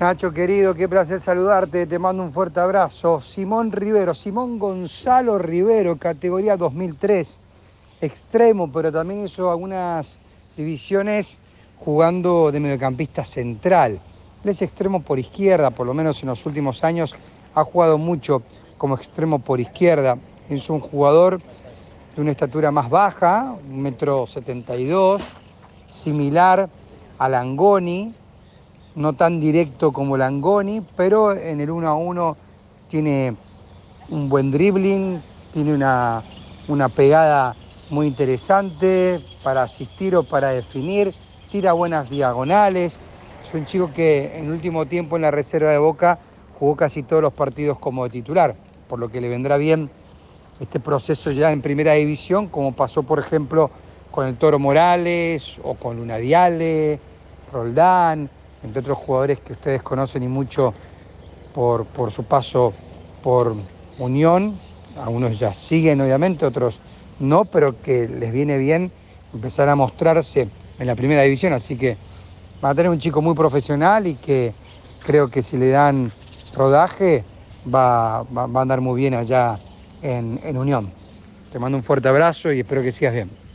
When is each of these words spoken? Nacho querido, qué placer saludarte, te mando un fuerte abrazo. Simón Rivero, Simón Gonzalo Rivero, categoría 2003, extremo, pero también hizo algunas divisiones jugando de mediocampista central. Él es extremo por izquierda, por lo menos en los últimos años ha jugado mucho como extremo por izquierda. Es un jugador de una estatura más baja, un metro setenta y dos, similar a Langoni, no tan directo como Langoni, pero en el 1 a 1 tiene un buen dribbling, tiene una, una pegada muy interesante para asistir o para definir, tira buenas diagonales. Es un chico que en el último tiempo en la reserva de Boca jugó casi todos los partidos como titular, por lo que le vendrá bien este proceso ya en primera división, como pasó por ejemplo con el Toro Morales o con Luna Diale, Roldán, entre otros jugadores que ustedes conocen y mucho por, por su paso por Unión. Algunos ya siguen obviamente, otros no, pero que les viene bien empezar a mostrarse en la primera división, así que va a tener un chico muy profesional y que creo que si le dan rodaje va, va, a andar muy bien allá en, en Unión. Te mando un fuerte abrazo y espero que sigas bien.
Nacho 0.00 0.32
querido, 0.32 0.76
qué 0.76 0.88
placer 0.88 1.18
saludarte, 1.18 1.84
te 1.84 1.98
mando 1.98 2.22
un 2.22 2.30
fuerte 2.30 2.60
abrazo. 2.60 3.20
Simón 3.20 3.72
Rivero, 3.72 4.14
Simón 4.14 4.56
Gonzalo 4.56 5.38
Rivero, 5.38 5.96
categoría 5.96 6.56
2003, 6.56 7.40
extremo, 8.00 8.70
pero 8.70 8.92
también 8.92 9.24
hizo 9.24 9.50
algunas 9.50 10.20
divisiones 10.56 11.38
jugando 11.80 12.52
de 12.52 12.60
mediocampista 12.60 13.24
central. 13.24 13.98
Él 14.44 14.50
es 14.50 14.62
extremo 14.62 15.02
por 15.02 15.18
izquierda, 15.18 15.72
por 15.72 15.88
lo 15.88 15.94
menos 15.94 16.22
en 16.22 16.28
los 16.28 16.46
últimos 16.46 16.84
años 16.84 17.16
ha 17.56 17.64
jugado 17.64 17.98
mucho 17.98 18.44
como 18.76 18.94
extremo 18.94 19.40
por 19.40 19.60
izquierda. 19.60 20.16
Es 20.48 20.70
un 20.70 20.78
jugador 20.78 21.40
de 22.14 22.22
una 22.22 22.30
estatura 22.30 22.70
más 22.70 22.88
baja, 22.88 23.56
un 23.68 23.82
metro 23.82 24.28
setenta 24.28 24.76
y 24.76 24.86
dos, 24.86 25.22
similar 25.88 26.70
a 27.18 27.28
Langoni, 27.28 28.14
no 28.98 29.12
tan 29.12 29.38
directo 29.38 29.92
como 29.92 30.16
Langoni, 30.16 30.82
pero 30.96 31.32
en 31.32 31.60
el 31.60 31.70
1 31.70 31.88
a 31.88 31.94
1 31.94 32.36
tiene 32.90 33.36
un 34.10 34.28
buen 34.28 34.50
dribbling, 34.50 35.22
tiene 35.52 35.72
una, 35.72 36.24
una 36.66 36.88
pegada 36.88 37.54
muy 37.90 38.08
interesante 38.08 39.20
para 39.44 39.62
asistir 39.62 40.16
o 40.16 40.24
para 40.24 40.50
definir, 40.50 41.14
tira 41.50 41.72
buenas 41.72 42.10
diagonales. 42.10 42.98
Es 43.46 43.54
un 43.54 43.64
chico 43.64 43.90
que 43.94 44.36
en 44.36 44.46
el 44.46 44.50
último 44.50 44.84
tiempo 44.84 45.14
en 45.14 45.22
la 45.22 45.30
reserva 45.30 45.70
de 45.70 45.78
Boca 45.78 46.18
jugó 46.58 46.74
casi 46.76 47.04
todos 47.04 47.22
los 47.22 47.32
partidos 47.32 47.78
como 47.78 48.08
titular, 48.08 48.56
por 48.88 48.98
lo 48.98 49.10
que 49.10 49.20
le 49.20 49.28
vendrá 49.28 49.56
bien 49.58 49.88
este 50.58 50.80
proceso 50.80 51.30
ya 51.30 51.52
en 51.52 51.62
primera 51.62 51.92
división, 51.92 52.48
como 52.48 52.72
pasó 52.72 53.04
por 53.04 53.20
ejemplo 53.20 53.70
con 54.10 54.26
el 54.26 54.36
Toro 54.36 54.58
Morales 54.58 55.60
o 55.62 55.74
con 55.74 55.98
Luna 55.98 56.16
Diale, 56.16 56.98
Roldán, 57.52 58.28
entre 58.62 58.80
otros 58.80 58.98
jugadores 58.98 59.40
que 59.40 59.52
ustedes 59.52 59.82
conocen 59.82 60.22
y 60.22 60.28
mucho 60.28 60.74
por, 61.54 61.86
por 61.86 62.10
su 62.10 62.24
paso 62.24 62.72
por 63.22 63.54
Unión. 63.98 64.58
Algunos 64.96 65.38
ya 65.38 65.52
siguen 65.54 66.00
obviamente, 66.00 66.46
otros 66.46 66.80
no, 67.20 67.44
pero 67.44 67.80
que 67.82 68.08
les 68.08 68.32
viene 68.32 68.58
bien 68.58 68.92
empezar 69.32 69.68
a 69.68 69.76
mostrarse 69.76 70.48
en 70.78 70.86
la 70.86 70.94
primera 70.94 71.22
división, 71.22 71.52
así 71.52 71.76
que 71.76 71.96
va 72.64 72.70
a 72.70 72.74
tener 72.74 72.90
un 72.90 72.98
chico 72.98 73.20
muy 73.20 73.34
profesional 73.34 74.06
y 74.06 74.14
que 74.14 74.52
creo 75.04 75.28
que 75.28 75.42
si 75.42 75.56
le 75.56 75.68
dan 75.70 76.12
rodaje 76.54 77.24
va, 77.72 78.22
va, 78.22 78.42
a 78.42 78.62
andar 78.62 78.80
muy 78.80 79.00
bien 79.00 79.14
allá 79.14 79.58
en, 80.02 80.40
en 80.44 80.56
Unión. 80.56 80.92
Te 81.52 81.58
mando 81.58 81.76
un 81.76 81.82
fuerte 81.82 82.08
abrazo 82.08 82.52
y 82.52 82.60
espero 82.60 82.82
que 82.82 82.92
sigas 82.92 83.14
bien. 83.14 83.47